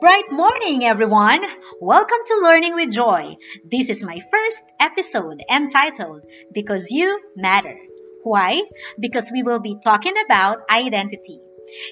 [0.00, 1.44] Bright morning, everyone!
[1.78, 3.36] Welcome to Learning with Joy.
[3.70, 6.24] This is my first episode entitled
[6.54, 7.76] Because You Matter.
[8.22, 8.62] Why?
[8.98, 11.38] Because we will be talking about identity.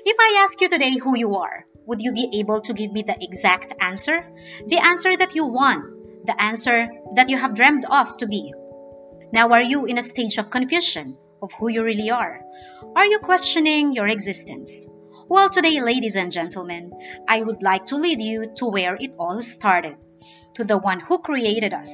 [0.06, 3.02] If I ask you today who you are, would you be able to give me
[3.02, 4.24] the exact answer?
[4.66, 8.54] The answer that you want, the answer that you have dreamed of to be.
[9.34, 12.40] Now, are you in a stage of confusion of who you really are?
[12.96, 14.86] Are you questioning your existence?
[15.30, 16.90] Well, today, ladies and gentlemen,
[17.28, 19.98] I would like to lead you to where it all started,
[20.54, 21.92] to the one who created us.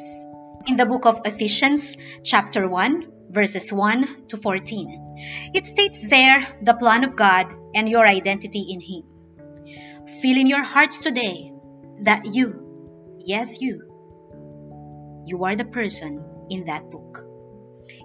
[0.68, 6.74] In the book of Ephesians, chapter 1, verses 1 to 14, it states there the
[6.74, 9.02] plan of God and your identity in Him.
[10.22, 11.52] Feel in your hearts today
[12.02, 17.24] that you, yes, you, you are the person in that book.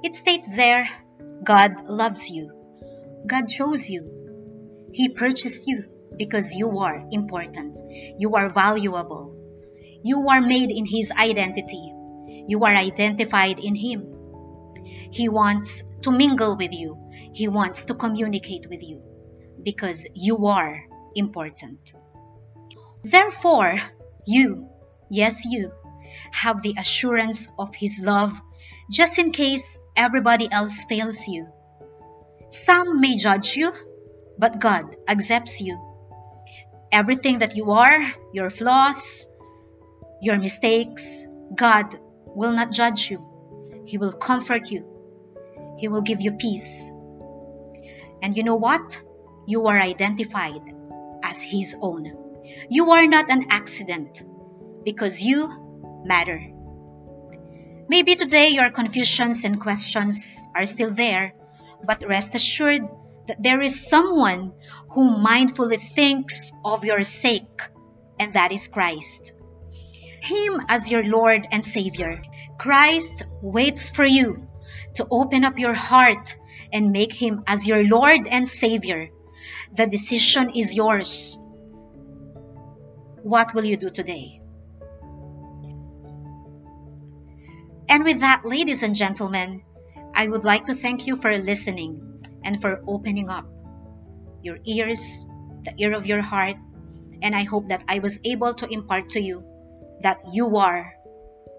[0.01, 0.89] It states there,
[1.43, 2.51] God loves you.
[3.27, 4.18] God chose you
[4.91, 5.85] he purchased you
[6.17, 7.77] because you are important.
[8.17, 9.35] You are valuable.
[10.03, 11.93] You are made in His identity.
[12.47, 14.15] You are identified in Him.
[15.11, 16.97] He wants to mingle with you.
[17.33, 19.01] He wants to communicate with you
[19.63, 20.83] because you are
[21.15, 21.93] important.
[23.03, 23.79] Therefore,
[24.25, 24.69] you,
[25.09, 25.71] yes, you,
[26.31, 28.39] have the assurance of His love
[28.91, 31.47] just in case everybody else fails you.
[32.49, 33.71] Some may judge you
[34.39, 35.77] but God accepts you.
[36.91, 39.27] Everything that you are, your flaws,
[40.21, 43.83] your mistakes, God will not judge you.
[43.85, 44.85] He will comfort you.
[45.77, 46.67] He will give you peace.
[48.21, 49.01] And you know what?
[49.45, 50.61] You are identified
[51.21, 52.15] as His own.
[52.69, 54.23] You are not an accident
[54.83, 56.39] because you matter.
[57.89, 61.33] Maybe today your confusions and questions are still there,
[61.83, 62.87] but rest assured
[63.29, 64.53] that there is someone
[64.89, 67.61] who mindfully thinks of your sake,
[68.19, 69.33] and that is Christ.
[70.19, 72.23] Him as your Lord and Savior.
[72.57, 74.47] Christ waits for you
[74.95, 76.35] to open up your heart
[76.73, 79.09] and make Him as your Lord and Savior.
[79.73, 81.37] The decision is yours.
[83.21, 84.41] What will you do today?
[87.87, 89.61] And with that, ladies and gentlemen,
[90.15, 92.08] I would like to thank you for listening
[92.49, 93.45] and for opening up
[94.41, 95.27] your ears,
[95.61, 96.57] the ear of your heart.
[97.21, 99.45] And I hope that I was able to impart to you
[100.01, 100.95] that you are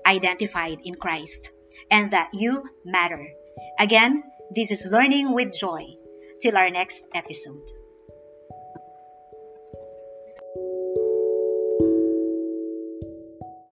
[0.04, 1.50] identified in Christ
[1.92, 3.22] and that you matter.
[3.78, 5.94] Again, this is Learning with Joy.
[6.40, 7.68] Till our next episode.